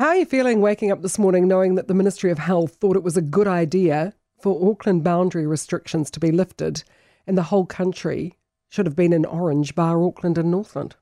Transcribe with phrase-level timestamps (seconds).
[0.00, 2.96] How are you feeling waking up this morning knowing that the Ministry of Health thought
[2.96, 6.82] it was a good idea for Auckland boundary restrictions to be lifted
[7.26, 8.38] and the whole country
[8.70, 10.96] should have been in orange, bar Auckland and Northland?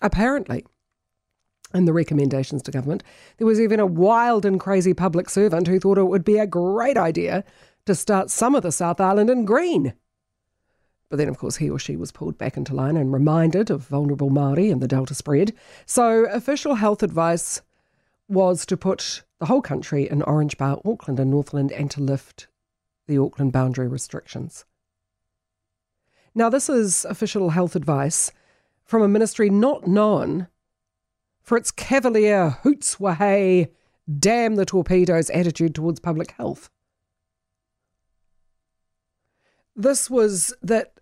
[0.00, 0.64] Apparently,
[1.74, 3.02] in the recommendations to government,
[3.36, 6.46] there was even a wild and crazy public servant who thought it would be a
[6.46, 7.44] great idea
[7.84, 9.92] to start some of the South Island in green.
[11.10, 13.86] But then, of course, he or she was pulled back into line and reminded of
[13.86, 15.52] vulnerable Māori and the Delta spread.
[15.84, 17.60] So, official health advice
[18.32, 22.48] was to put the whole country in orange bar Auckland and Northland and to lift
[23.06, 24.64] the Auckland boundary restrictions.
[26.34, 28.32] Now, this is official health advice
[28.84, 30.48] from a ministry not known
[31.42, 33.68] for its cavalier hoots wahey,
[34.18, 36.70] damn the torpedoes attitude towards public health.
[39.76, 41.00] This was that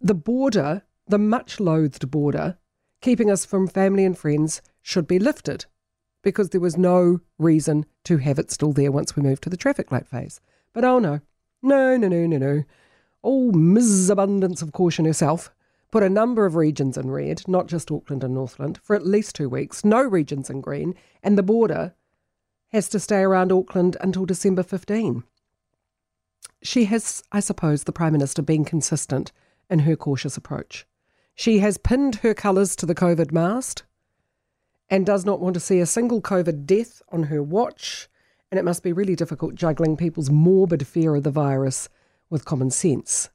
[0.00, 2.58] the border, the much loathed border,
[3.00, 5.64] keeping us from family and friends, should be lifted
[6.22, 9.56] because there was no reason to have it still there once we moved to the
[9.56, 10.40] traffic light phase.
[10.72, 11.20] But oh no,
[11.62, 12.64] no, no, no, no, no.
[13.24, 14.10] Oh, Ms.
[14.10, 15.50] Abundance of Caution herself
[15.90, 19.34] put a number of regions in red, not just Auckland and Northland, for at least
[19.34, 21.94] two weeks, no regions in green, and the border
[22.68, 25.24] has to stay around Auckland until December 15.
[26.62, 29.32] She has, I suppose, the Prime Minister being consistent
[29.70, 30.86] in her cautious approach.
[31.34, 33.84] She has pinned her colours to the COVID mast
[34.90, 38.08] and does not want to see a single COVID death on her watch.
[38.50, 41.88] And it must be really difficult juggling people's morbid fear of the virus
[42.30, 43.28] with common sense.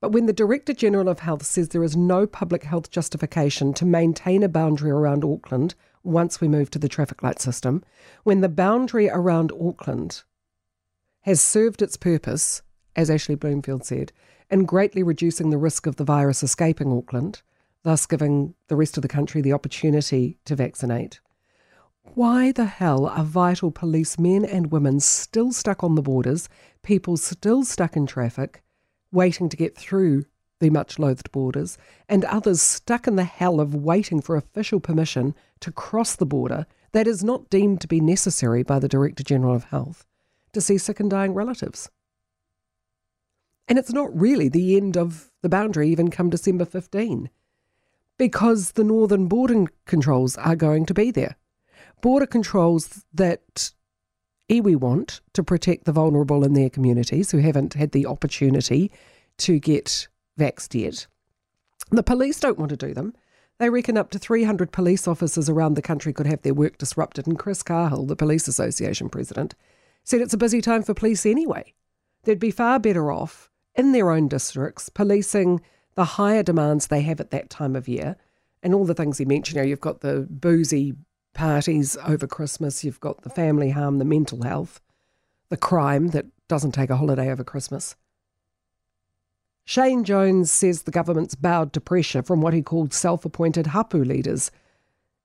[0.00, 3.86] But when the Director General of Health says there is no public health justification to
[3.86, 7.82] maintain a boundary around Auckland once we move to the traffic light system,
[8.22, 10.22] when the boundary around Auckland
[11.22, 12.60] has served its purpose,
[12.94, 14.12] as Ashley Bloomfield said,
[14.50, 17.40] in greatly reducing the risk of the virus escaping Auckland,
[17.84, 21.20] thus giving the rest of the country the opportunity to vaccinate.
[22.02, 26.48] Why the hell are vital policemen and women still stuck on the borders,
[26.82, 28.62] people still stuck in traffic,
[29.12, 30.24] waiting to get through
[30.60, 31.76] the much loathed borders,
[32.08, 36.66] and others stuck in the hell of waiting for official permission to cross the border
[36.92, 40.06] that is not deemed to be necessary by the Director General of Health
[40.52, 41.90] to see sick and dying relatives?
[43.66, 47.30] And it's not really the end of the boundary even come December 15,
[48.18, 51.36] because the northern border controls are going to be there.
[52.00, 53.72] Border controls that
[54.50, 58.92] iwi want to protect the vulnerable in their communities who haven't had the opportunity
[59.38, 60.08] to get
[60.38, 61.06] vaxxed yet.
[61.90, 63.14] The police don't want to do them.
[63.58, 67.26] They reckon up to 300 police officers around the country could have their work disrupted.
[67.26, 69.54] And Chris Cahill, the Police Association president,
[70.02, 71.72] said it's a busy time for police anyway.
[72.24, 75.60] They'd be far better off in their own districts, policing
[75.94, 78.16] the higher demands they have at that time of year,
[78.62, 79.56] and all the things he mentioned.
[79.56, 80.94] You know, you've got the boozy
[81.34, 84.80] parties over Christmas, you've got the family harm, the mental health,
[85.48, 87.96] the crime that doesn't take a holiday over Christmas.
[89.64, 94.04] Shane Jones says the government's bowed to pressure from what he called self appointed hapu
[94.04, 94.50] leaders.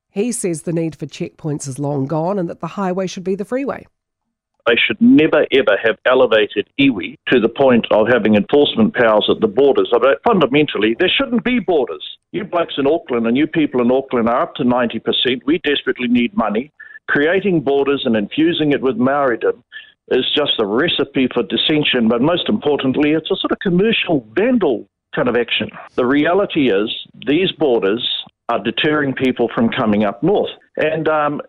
[0.09, 3.36] He says the need for checkpoints is long gone and that the highway should be
[3.36, 3.86] the freeway.
[4.67, 9.41] They should never ever have elevated iwi to the point of having enforcement powers at
[9.41, 9.89] the borders.
[9.91, 12.03] But fundamentally, there shouldn't be borders.
[12.31, 15.01] You blacks in Auckland and you people in Auckland are up to 90%.
[15.45, 16.71] We desperately need money.
[17.07, 19.63] Creating borders and infusing it with Maoridom
[20.11, 24.87] is just a recipe for dissension, but most importantly, it's a sort of commercial vandal
[25.15, 25.69] kind of action.
[25.95, 26.89] The reality is
[27.25, 28.07] these borders
[28.49, 30.49] are deterring people from coming up north.
[30.77, 31.41] And um,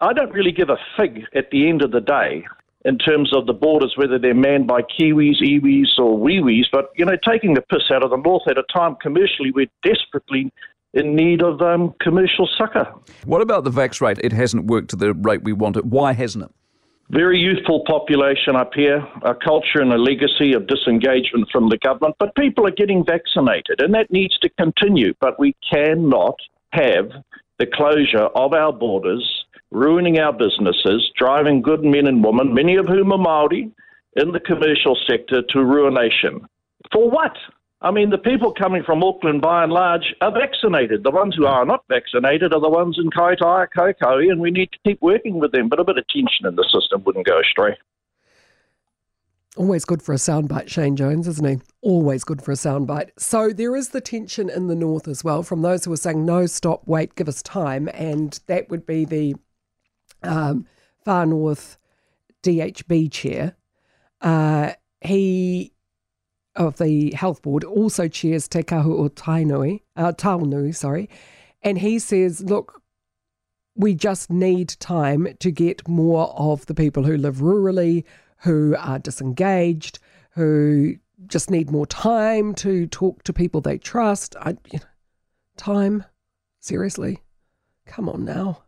[0.00, 2.44] I don't really give a fig at the end of the day
[2.84, 6.64] in terms of the borders, whether they're manned by Kiwis, Iwis, or Wiwis.
[6.70, 9.70] But, you know, taking the piss out of the North at a time commercially we're
[9.82, 10.52] desperately
[10.92, 12.94] in need of um, commercial succour.
[13.24, 14.18] What about the vax rate?
[14.22, 15.84] It hasn't worked to the rate we want it.
[15.84, 16.50] Why hasn't it?
[17.10, 22.16] Very youthful population up here, a culture and a legacy of disengagement from the government,
[22.18, 25.12] but people are getting vaccinated, and that needs to continue.
[25.20, 26.36] But we cannot
[26.70, 27.10] have
[27.58, 29.33] the closure of our borders
[29.74, 33.70] ruining our businesses, driving good men and women, many of whom are Maori,
[34.16, 36.40] in the commercial sector to ruination.
[36.92, 37.36] For what?
[37.82, 41.02] I mean, the people coming from Auckland, by and large, are vaccinated.
[41.02, 44.70] The ones who are not vaccinated are the ones in Kaitaia, Kaikohe, and we need
[44.72, 45.68] to keep working with them.
[45.68, 47.76] But a bit of tension in the system wouldn't go astray.
[49.56, 51.58] Always good for a soundbite, Shane Jones, isn't he?
[51.80, 53.10] Always good for a soundbite.
[53.18, 56.24] So there is the tension in the north as well from those who are saying,
[56.24, 57.88] no, stop, wait, give us time.
[57.92, 59.34] And that would be the
[60.26, 60.66] um,
[61.04, 61.78] Far North
[62.42, 63.56] DHB chair.
[64.20, 65.72] Uh, he
[66.56, 71.10] of the health board also chairs Te Kahu o Tainui, uh, Taonui, sorry,
[71.62, 72.80] and he says, look,
[73.74, 78.04] we just need time to get more of the people who live rurally,
[78.38, 79.98] who are disengaged,
[80.30, 80.94] who
[81.26, 84.36] just need more time to talk to people they trust.
[84.40, 84.86] I, you know,
[85.56, 86.04] time,
[86.60, 87.22] seriously,
[87.86, 88.62] come on now,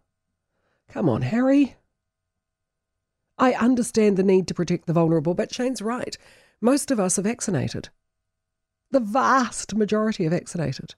[0.88, 1.76] come on, Harry.
[3.38, 6.16] I understand the need to protect the vulnerable, but Shane's right.
[6.60, 7.90] Most of us are vaccinated.
[8.90, 10.94] The vast majority are vaccinated.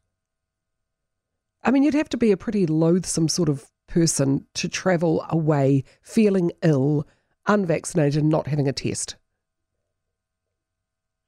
[1.64, 5.82] I mean, you'd have to be a pretty loathsome sort of person to travel away
[6.02, 7.06] feeling ill,
[7.46, 9.16] unvaccinated, and not having a test.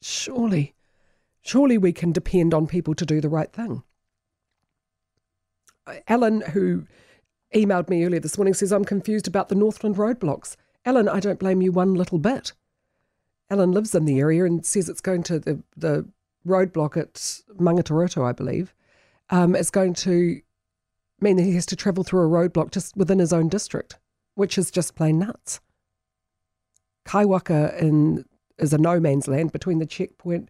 [0.02, 0.74] Surely,
[1.42, 3.82] surely we can depend on people to do the right thing.
[5.86, 6.86] Uh, Alan, who
[7.54, 10.56] emailed me earlier this morning, says, I'm confused about the Northland roadblocks.
[10.84, 12.52] Ellen, I don't blame you one little bit.
[13.50, 16.08] Ellen lives in the area and says it's going to the, the
[16.46, 17.14] roadblock at
[17.60, 18.72] Maungaturoto, I believe.
[19.28, 20.40] Um, it's going to
[21.20, 23.98] mean that he has to travel through a roadblock just within his own district,
[24.34, 25.60] which is just plain nuts.
[27.04, 28.24] Kaiwaka in,
[28.58, 30.48] is a no man's land between the checkpoint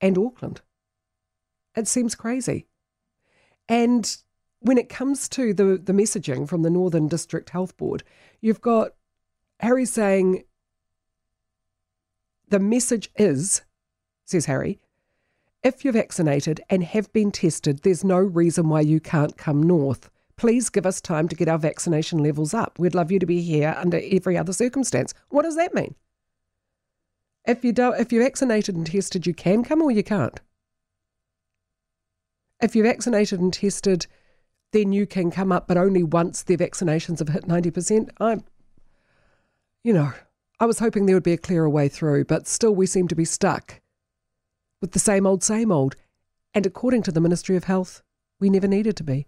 [0.00, 0.60] and Auckland.
[1.76, 2.66] It seems crazy.
[3.68, 4.16] And
[4.60, 8.02] when it comes to the, the messaging from the Northern District Health Board,
[8.40, 8.92] you've got
[9.60, 10.44] Harry saying,
[12.48, 13.62] the message is,
[14.24, 14.78] says Harry,
[15.62, 20.10] if you're vaccinated and have been tested, there's no reason why you can't come north.
[20.36, 22.78] Please give us time to get our vaccination levels up.
[22.78, 25.12] We'd love you to be here under every other circumstance.
[25.28, 25.94] What does that mean?
[27.46, 30.40] If you don't, if you're vaccinated and tested, you can come or you can't.
[32.62, 34.06] If you're vaccinated and tested,
[34.72, 38.10] then you can come up, but only once their vaccinations have hit ninety percent.
[38.18, 38.44] I'm,
[39.82, 40.12] you know,
[40.58, 43.16] I was hoping there would be a clearer way through, but still we seem to
[43.16, 43.80] be stuck
[44.80, 45.96] with the same old, same old.
[46.52, 48.02] And according to the Ministry of Health,
[48.40, 49.26] we never needed to be.